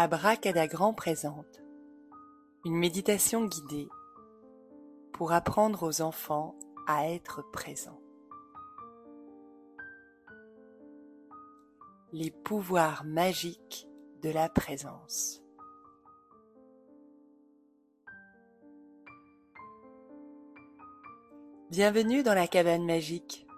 [0.00, 1.60] Abracadagran présente
[2.64, 3.88] une méditation guidée
[5.12, 6.54] pour apprendre aux enfants
[6.86, 8.00] à être présents.
[12.12, 13.88] Les pouvoirs magiques
[14.22, 15.42] de la présence.
[21.72, 23.48] Bienvenue dans la cabane magique.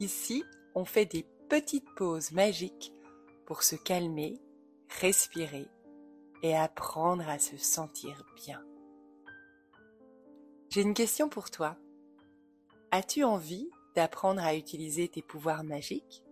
[0.00, 2.92] Ici, on fait des petites pauses magiques
[3.46, 4.38] pour se calmer,
[5.00, 5.68] respirer
[6.42, 8.62] et apprendre à se sentir bien.
[10.68, 11.76] J'ai une question pour toi.
[12.90, 16.24] As-tu envie d'apprendre à utiliser tes pouvoirs magiques?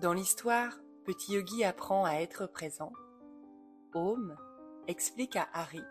[0.00, 2.92] Dans l'histoire, Petit Yogi apprend à être présent.
[3.94, 4.36] Om
[4.86, 5.82] explique à Harry,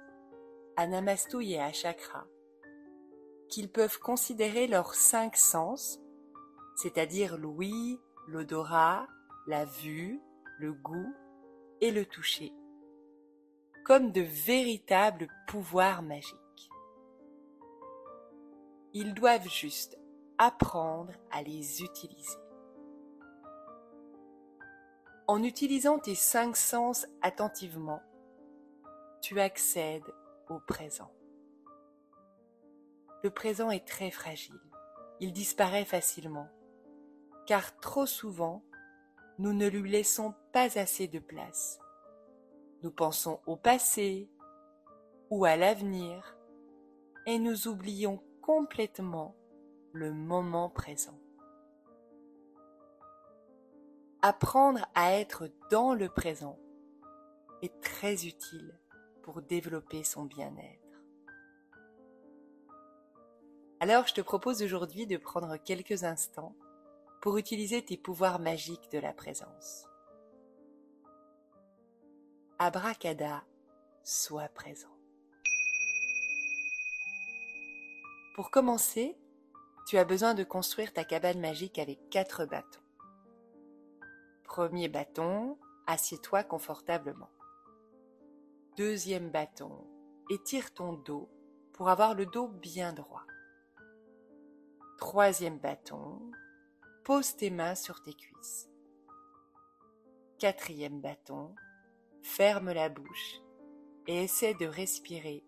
[0.76, 2.26] à Namastu et à Chakra
[3.50, 6.00] qu'ils peuvent considérer leurs cinq sens,
[6.76, 9.08] c'est-à-dire l'ouïe, l'odorat,
[9.48, 10.22] la vue,
[10.60, 11.14] le goût
[11.82, 12.52] et le toucher,
[13.86, 16.70] comme de véritables pouvoirs magiques.
[18.94, 19.98] Ils doivent juste
[20.38, 22.40] apprendre à les utiliser.
[25.28, 28.02] En utilisant tes cinq sens attentivement,
[29.22, 30.14] tu accèdes
[30.50, 31.12] au présent.
[33.24, 34.60] Le présent est très fragile,
[35.20, 36.48] il disparaît facilement,
[37.46, 38.64] car trop souvent,
[39.40, 41.80] nous ne lui laissons pas assez de place.
[42.82, 44.30] Nous pensons au passé
[45.30, 46.38] ou à l'avenir
[47.26, 49.36] et nous oublions complètement
[49.94, 51.20] le moment présent.
[54.22, 56.58] Apprendre à être dans le présent
[57.62, 58.80] est très utile
[59.22, 60.88] pour développer son bien-être.
[63.80, 66.56] Alors je te propose aujourd'hui de prendre quelques instants
[67.22, 69.88] pour utiliser tes pouvoirs magiques de la présence.
[72.60, 73.44] Abracada,
[74.04, 74.96] sois présent.
[78.36, 79.18] Pour commencer,
[79.88, 82.82] tu as besoin de construire ta cabane magique avec quatre bâtons.
[84.44, 85.58] Premier bâton,
[85.88, 87.30] assieds-toi confortablement.
[88.76, 89.88] Deuxième bâton,
[90.30, 91.30] étire ton dos
[91.74, 93.26] pour avoir le dos bien droit.
[94.98, 96.20] Troisième bâton,
[97.08, 98.68] pose tes mains sur tes cuisses.
[100.40, 101.56] Quatrième bâton,
[102.22, 103.36] ferme la bouche
[104.08, 105.42] et essaie de respirer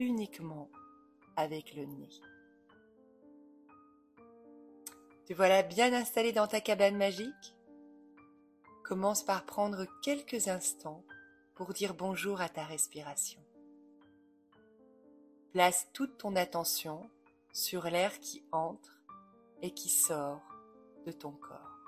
[0.00, 0.68] uniquement
[1.36, 2.10] avec le nez.
[5.24, 7.54] Te voilà bien installé dans ta cabane magique?
[8.82, 11.04] Commence par prendre quelques instants
[11.54, 13.40] pour dire bonjour à ta respiration.
[15.52, 17.08] Place toute ton attention
[17.52, 19.00] sur l'air qui entre
[19.60, 20.51] et qui sort
[21.04, 21.78] de ton corps.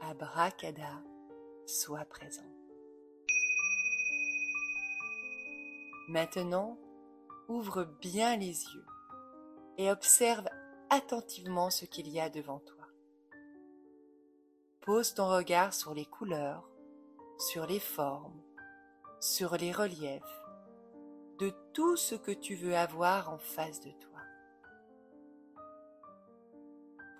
[0.00, 1.02] Abracada,
[1.66, 2.42] sois présent.
[6.08, 6.78] Maintenant,
[7.48, 8.86] ouvre bien les yeux
[9.78, 10.46] et observe
[10.90, 12.86] attentivement ce qu'il y a devant toi.
[14.82, 16.68] Pose ton regard sur les couleurs,
[17.38, 18.42] sur les formes,
[19.18, 20.42] sur les reliefs,
[21.38, 24.13] de tout ce que tu veux avoir en face de toi.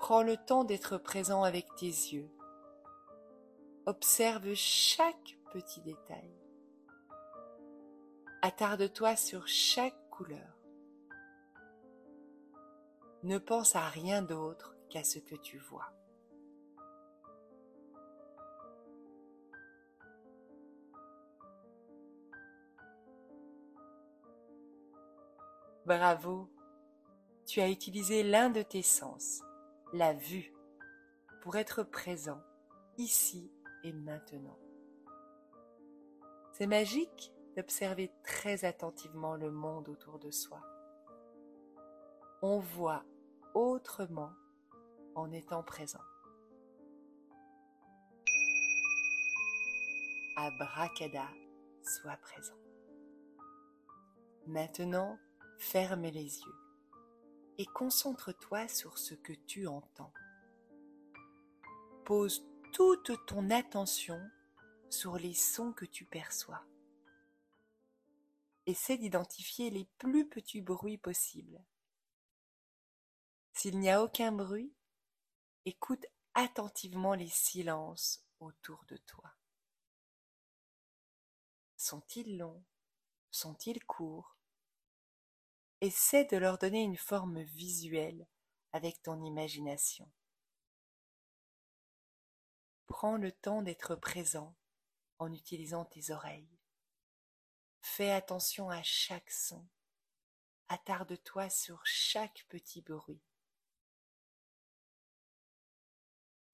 [0.06, 2.28] Prends le temps d'être présent avec tes yeux.
[3.86, 6.30] Observe chaque petit détail.
[8.42, 10.58] Attarde-toi sur chaque couleur.
[13.22, 15.90] Ne pense à rien d'autre qu'à ce que tu vois.
[25.86, 26.50] Bravo,
[27.46, 29.40] tu as utilisé l'un de tes sens,
[29.92, 30.52] la vue,
[31.42, 32.40] pour être présent
[32.96, 33.52] ici
[33.82, 34.58] et maintenant.
[36.52, 40.60] C'est magique d'observer très attentivement le monde autour de soi.
[42.42, 43.04] On voit
[43.54, 44.32] autrement
[45.14, 46.02] en étant présent.
[50.36, 51.28] Abracada,
[51.82, 52.58] sois présent.
[54.46, 55.16] Maintenant,
[55.58, 56.63] ferme les yeux
[57.58, 60.12] et concentre-toi sur ce que tu entends.
[62.04, 64.20] Pose toute ton attention
[64.90, 66.64] sur les sons que tu perçois.
[68.66, 71.64] Essaie d'identifier les plus petits bruits possibles.
[73.52, 74.74] S'il n'y a aucun bruit,
[75.64, 79.32] écoute attentivement les silences autour de toi.
[81.76, 82.64] Sont-ils longs?
[83.30, 84.33] Sont-ils courts?
[85.84, 88.26] Essaie de leur donner une forme visuelle
[88.72, 90.10] avec ton imagination.
[92.86, 94.56] Prends le temps d'être présent
[95.18, 96.58] en utilisant tes oreilles.
[97.82, 99.68] Fais attention à chaque son.
[100.68, 103.20] Attarde-toi sur chaque petit bruit.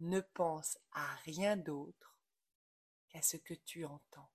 [0.00, 2.18] Ne pense à rien d'autre
[3.10, 4.32] qu'à ce que tu entends.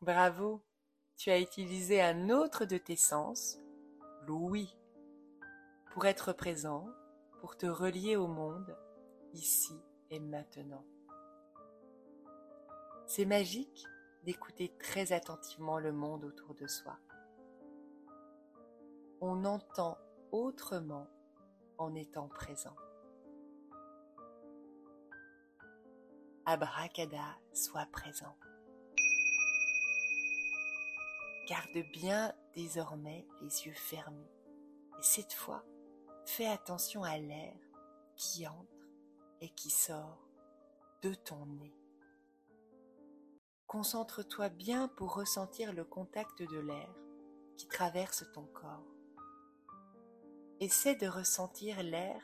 [0.00, 0.62] Bravo,
[1.16, 3.58] tu as utilisé un autre de tes sens,
[4.26, 4.76] l'ouïe,
[5.92, 6.86] pour être présent,
[7.40, 8.76] pour te relier au monde,
[9.32, 9.80] ici
[10.10, 10.84] et maintenant.
[13.06, 13.86] C'est magique
[14.24, 16.98] d'écouter très attentivement le monde autour de soi.
[19.20, 19.98] On entend
[20.32, 21.06] autrement
[21.78, 22.76] en étant présent.
[26.46, 28.36] Abracada, sois présent.
[31.46, 34.30] Garde bien désormais les yeux fermés
[34.98, 35.62] et cette fois,
[36.24, 37.54] fais attention à l'air
[38.16, 38.64] qui entre
[39.42, 40.26] et qui sort
[41.02, 41.74] de ton nez.
[43.66, 46.94] Concentre-toi bien pour ressentir le contact de l'air
[47.58, 48.86] qui traverse ton corps.
[50.60, 52.22] Essaie de ressentir l'air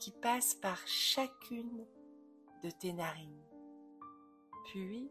[0.00, 1.86] qui passe par chacune
[2.64, 3.44] de tes narines,
[4.72, 5.08] puis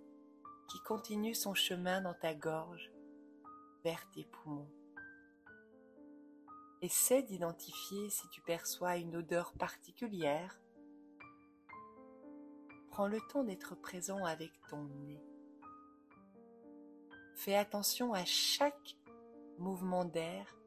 [0.67, 2.91] qui continue son chemin dans ta gorge
[3.83, 4.69] vers tes poumons.
[6.81, 10.61] Essaie d'identifier si tu perçois une odeur particulière.
[12.89, 15.21] Prends le temps d'être présent avec ton nez.
[17.35, 18.97] Fais attention à chaque
[19.57, 20.57] mouvement d'air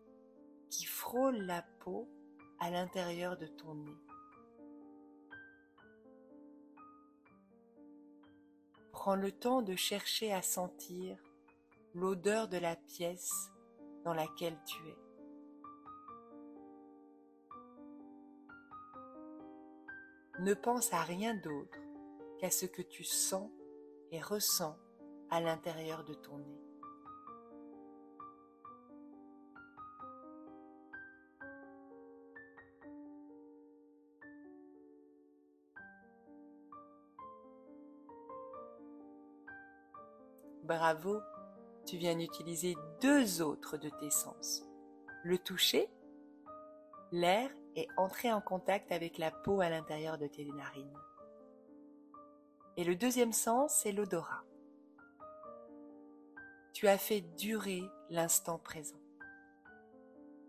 [0.71, 2.09] qui frôle la peau
[2.61, 3.99] à l'intérieur de ton nez.
[8.93, 11.19] Prends le temps de chercher à sentir
[11.95, 13.51] l'odeur de la pièce
[14.05, 14.99] dans laquelle tu es.
[20.41, 21.79] Ne pense à rien d'autre
[22.39, 23.51] qu'à ce que tu sens
[24.11, 24.77] et ressens
[25.31, 26.59] à l'intérieur de ton nez.
[40.65, 41.21] Bravo
[41.93, 44.65] tu viens d'utiliser deux autres de tes sens.
[45.25, 45.91] Le toucher,
[47.11, 50.99] l'air est entré en contact avec la peau à l'intérieur de tes narines.
[52.79, 54.43] Et le deuxième sens, c'est l'odorat.
[56.73, 59.03] Tu as fait durer l'instant présent.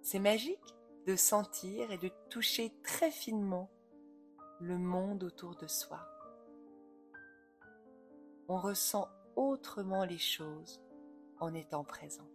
[0.02, 3.70] C'est magique de sentir et de toucher très finement
[4.62, 6.08] le monde autour de soi.
[8.48, 10.80] On ressent autrement les choses
[11.44, 12.28] en étant présent.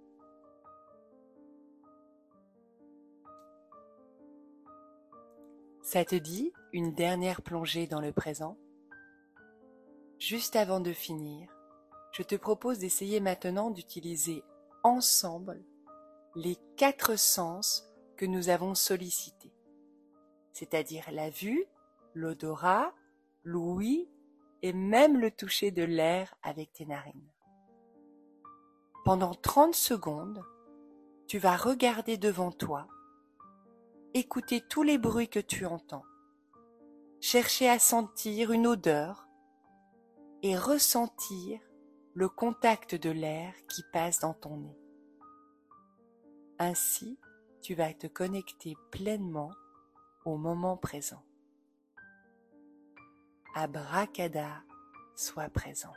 [5.81, 8.58] Ça te dit une dernière plongée dans le présent?
[10.19, 11.49] Juste avant de finir,
[12.12, 14.44] je te propose d'essayer maintenant d'utiliser
[14.82, 15.64] ensemble
[16.37, 19.55] les quatre sens que nous avons sollicités,
[20.53, 21.65] c'est-à-dire la vue,
[22.12, 22.93] l'odorat,
[23.43, 24.10] l'ouïe
[24.60, 27.32] et même le toucher de l'air avec tes narines.
[29.08, 30.44] Pendant 30 secondes,
[31.29, 32.86] tu vas regarder devant toi,
[34.12, 36.05] écouter tous les bruits que tu entends,
[37.19, 39.27] chercher à sentir une odeur
[40.43, 41.58] et ressentir
[42.12, 44.79] le contact de l'air qui passe dans ton nez.
[46.58, 47.19] Ainsi,
[47.62, 49.53] tu vas te connecter pleinement
[50.27, 51.24] au moment présent.
[53.55, 54.65] Abracada,
[55.17, 55.94] sois présent.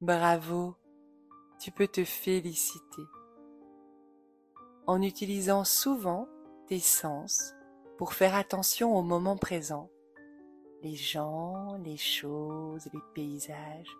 [0.00, 0.76] Bravo,
[1.58, 3.02] tu peux te féliciter.
[4.86, 6.26] En utilisant souvent
[6.68, 7.52] tes sens
[7.98, 9.90] pour faire attention au moment présent,
[10.82, 13.94] les gens, les choses, les paysages,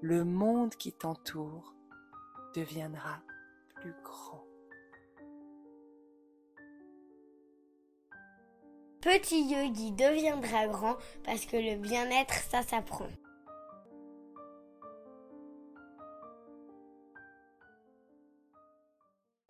[0.00, 1.76] le monde qui t'entoure
[2.56, 3.20] deviendra
[3.76, 4.44] plus grand.
[9.00, 13.06] Petit yogi deviendra grand parce que le bien-être, ça s'apprend.